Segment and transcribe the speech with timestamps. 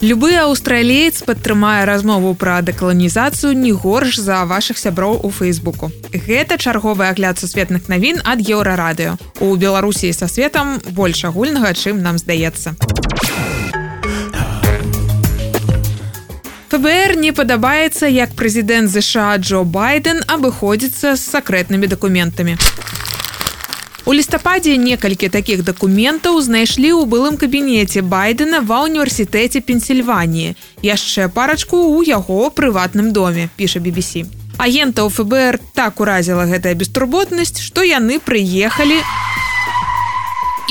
[0.00, 5.90] Любы аўстралеец падтрымае размову пра дэкаланізацыю не горш за вашых сяброў у фейсбуку.
[6.14, 9.16] Гэта чарговы агляд сусветных навін ад еўрарадыё.
[9.42, 12.78] У Беларусі са светам больш агульнага, чым нам здаецца.
[16.70, 22.54] ФБР не падабаецца, як прэзідэнт ЗША Джо Байден абыходзіцца з сакрэтнымі дакументамі.
[24.08, 31.76] У лістападзе некалькі такіх дакументаў знайшлі ў былым кабінеце байдена ва ўніверсітэце пенсільваніі яшчэ парачку
[31.76, 34.24] ў яго прыватным доме піша BBC
[34.56, 38.96] агентаў ФБР так уразіла гэтая бестурботнасць што яны прыехалі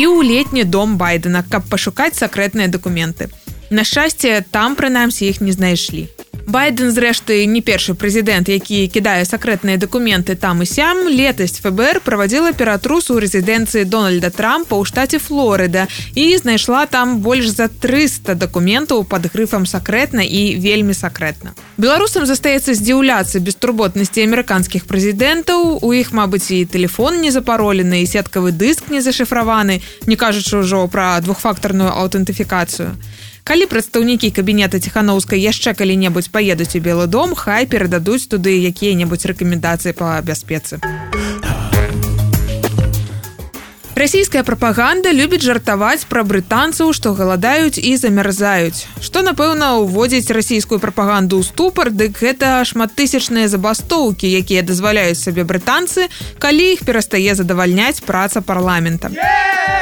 [0.00, 3.28] і ў летні дом байдена каб пашукаць сакрэтныя дакументы.
[3.68, 6.08] На шчасце там прынамсі іх не знайшлі
[6.46, 11.08] байден зрэшты не першы прэзідэнт які кідае сакрэтныя дакументы там і сям.
[11.10, 17.50] Летась фбр правадзіла ператрус у рэзідэнцыі дональда трампа ў штаце флорыда і знайшла там больш
[17.50, 25.82] за 300 дакументаў под грыфам сакрэтна і вельмі сакрэтна беларусам застаецца здзіўляцца бестурботнасці амерыканскіх прэзідэнтаў.
[25.82, 31.18] У іх мабыць і телефон не запаролены сеткавы дыск не зашыфраваны не кажучы ўжо пра
[31.20, 32.94] двухфактарную аўтэнтыфікацыю
[33.46, 39.94] калі прадстаўнікі кабінета ціханаўскай яшчэ калі-небудзь паедуць у белы дом хай перададуць туды якія-небудзь рэкамендацыі
[39.94, 40.82] па бяспецы.
[43.96, 48.84] Расійская прапаганда любіць жартаваць пра брытанцаў што галадаюць і замярзаюць.
[49.00, 56.10] Што напэўна уводзіць расійскую прапаганду ў ступар дык гэта шматтысячныя забастоўкі якія дазваляюць сабе брытанцы
[56.42, 59.14] калі іх перастае задавальняць праца парламента.
[59.14, 59.75] Yeah!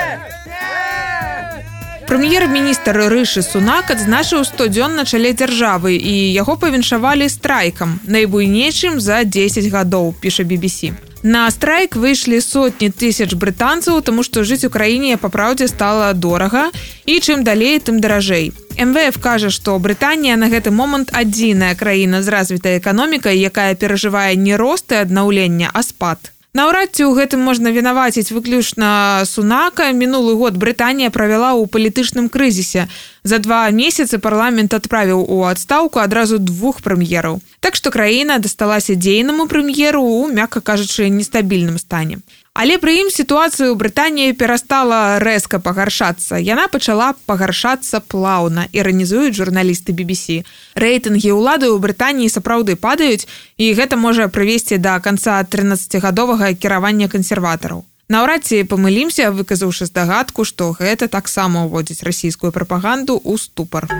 [2.14, 9.24] Прэм'ер-міністр рышы сунак адзначыў 100 дзён на чале дзяржавы і яго павіншавалі страйкам найбуйнейшым за
[9.26, 15.16] 10 гадоў піша BBC на страйк выйшлі сотні тысяч брытанцаў тому што жыць у краіне
[15.16, 16.68] па праўдзе стала дорага
[17.02, 18.52] і чым далей тым даражэй.
[18.78, 24.54] МВФ кажа што Брытанія на гэты момант адзіная краіна з развітай эканомікай якая перажывае не
[24.54, 29.90] росты аднаўлення а спад Наўрад ці ў гэтым можна вінаваціць выключна сунака.
[29.90, 32.86] Мінулы год Брытанія правяла ў палітычным крызісе.
[33.26, 37.42] За два месяцы парламент адправіў у адстаўку адразу двух прэм'ераў.
[37.58, 42.22] Так што краіна дасталася дзейнаму прэм'еру у мякка кажучы нестабільным стане
[42.54, 46.38] Але пры ім сітуацыю ў Брытаніі перастала рэзка пагаршацца.
[46.38, 50.46] Яна пачала пагаршацца плаўна, іранізуюць журналісты BBC.
[50.78, 53.26] Рэйтынгі ўлады ў Брытаніі сапраўды падаюць
[53.58, 57.82] і гэта можа прывесці да канца 13гадовага кіравання кансерватараў.
[58.06, 63.90] Наўрад ці памылімся, выказаўшы здагадку, што гэта таксама ўводзіць расійскую прапаганду ў ступар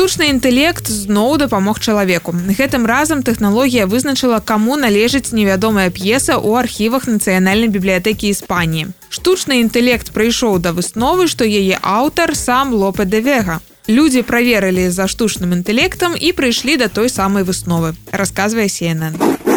[0.00, 2.32] штучны інтэлект зноў дапамог чалавеку.
[2.32, 8.96] Гэтым разам тэхналогія вызначыла каму належыць невядомая п'еса ў архівах нацыянальнай бібліятэкі іспаніі.
[9.12, 13.60] Штучны інтэлект прыйшоў да высновы што яе аўтар сам лопе дэвега
[13.92, 19.49] людзі праверылі за штучным інтэлектам і прыйшлі да той самай высновы расказвае сенэн у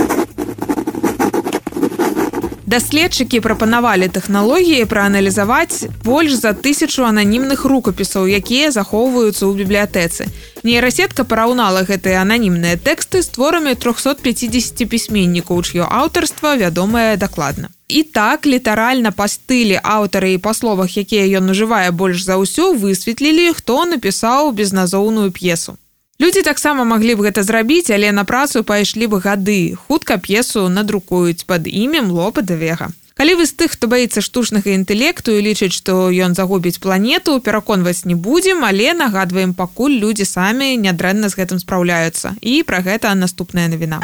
[2.73, 10.25] даследчыкі прапанавалі тэхналогіі прааналізаваць больш за тысячу ананімных рукапісаў якія захоўваюцца ў бібліятэцы.
[10.65, 17.69] Нейрасетка параўнала гэтыя ананімныя тэксты з творамі 350 пісьменнікаў ч'ё аўтарства вядомае дакладна.
[17.93, 22.73] І так літаральна па стылі аўтары і па словах якія ён ужывае больш за ўсё
[22.73, 25.77] высветлілі хто напісаў безназоўную п'есу
[26.21, 29.73] Людзі таксама маглі б гэта зрабіць, але на працу пайшлі б гады.
[29.73, 32.93] Хутка п'есу надрукуюць пад імем лопа да вега.
[33.17, 38.05] Калі вы з тых, хто баіцца штучнага інтэлекту і лічыць, што ён загубіць планету, пераконваць
[38.05, 42.37] не будзем, але нагадваем пакуль людзі самі нядрэнна з гэтым спраўляюцца.
[42.41, 44.01] І пра гэта наступная навіна.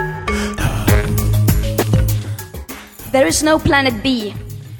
[3.13, 4.33] There is no planet B.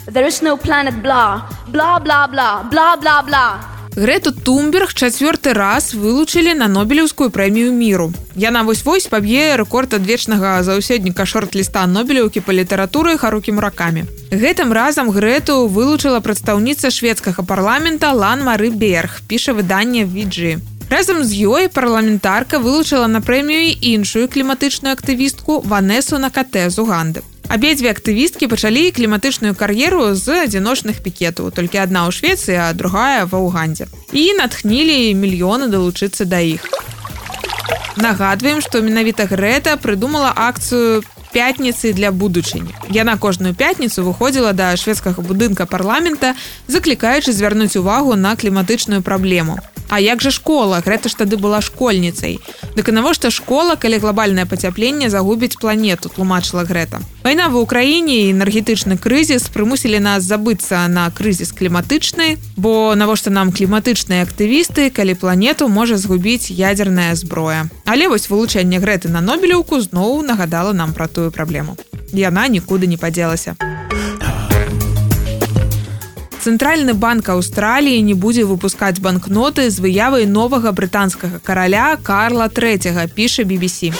[0.09, 3.69] There is no planet bla, bla bla bla, bla bla бла.
[3.99, 8.13] Грэту Тумберг чацвёрты раз вылучылі на нобелеўскую прэмію міру.
[8.39, 14.05] Яна вось-вось паб'е рэкорд адвечнага заўседніка шорт-ліста нобелеўкі па літаратуры харукі муракамі.
[14.31, 20.63] Гэтым разам Грэту вылучыла прадстаўніца шведскага парламента Лан Мары Берг, піша выданне Віджы.
[20.88, 27.19] Разам з ёй парламентарка вылучыла на прэмію іншую кліматычную актывістку Ванесу на катэ з Уганды
[27.50, 31.50] абедзве актывісткі пачалі кліматычную кар'еру з адзіночных пікетаў.
[31.51, 36.63] Толькі адна ў швецыі а другая ва ўгандзе і натхнілі мільёны далучыцца да іх.
[37.98, 41.01] Нагадваем што менавіта грэта прыдумала акцыю
[41.34, 46.34] пятніцы для будучыні яна кожную пятніцу выходзіла да шведскага будынка парламента
[46.68, 50.81] заклікаючы звярнуць увагу на кліматычную праблему А як жа школа?
[50.86, 52.38] Гэта ж тады была школьніцай.
[52.77, 59.50] Дык навошта школа калі глобальнае пацяпленне загубіць планету тлумачыла Грэта Вайна ва ўкраіне энергетычны крызіс
[59.50, 66.53] прымусілі нас забыцца на крызіс кліматычны бо навошта нам кліматычныя актывісты калі планету можа згубіць
[66.53, 67.65] ядерная зброя.
[67.86, 71.75] Але вось вылучэнне грэты на нобелеўку зноў нагадала нам пра тую праблему.
[72.13, 73.57] Яна нікуды не падзелася.
[76.50, 83.46] Цэнтральны банк Аўстраліі не будзе выпускаць банкноты з выявай новага брытанскага караля Карла III піша
[83.46, 83.94] BBC.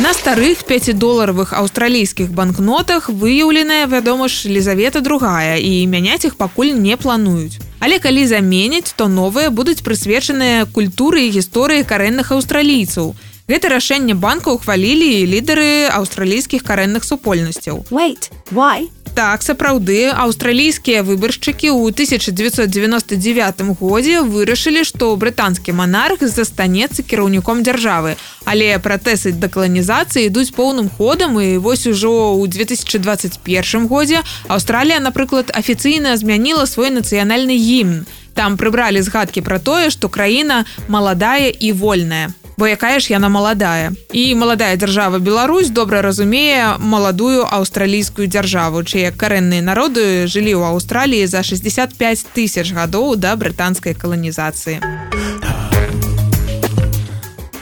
[0.00, 6.96] На старых 5доларовых аўстралійскіх банкнотах выяўленая вядома ж лізавета другая і мяняць іх пакуль не
[6.96, 7.60] плануюць.
[7.78, 13.12] Але калі заменяць, то новыя будуць прысвечаныя культуры і гісторыі карэнных аўстралійцаў.
[13.48, 17.84] Гэта рашэнне банка ўхвалілі лідары аўстралійскіх карэнных супольнасцяў.
[17.88, 18.88] Wait, why?
[19.18, 28.14] Так сапраўды аўстралійскія выбаршчыкі ў 1999 годзе вырашылі што брытанскі манарх застанецца кіраўніком дзяржавы.
[28.46, 36.14] Але пратэсы дэкаланізацыі ідуць поўным ходам і вось ужо ў 2021 годзе Аўстралія напрыклад афіцыйна
[36.14, 38.06] змяніла свой нацыянальны гімн.
[38.38, 43.94] Там прыбралі згадкі пра тое што краіна маладая і вольная бо якая ж яна маладая
[44.10, 51.30] і маладая дзяржава Беларусь добра разумее маладую аўстралійскую дзяржаву чые карэнныя народы жылі ў Аўстраліі
[51.30, 54.82] за 65 тысяч гадоў да брытанскай каланізацыі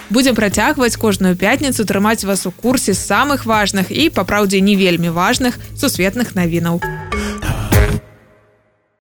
[0.08, 5.12] будем працягваць кожную пятніцу трымаць вас у курсе самых важных і па праўдзе не вельмі
[5.12, 7.05] важных сусветных навінаў у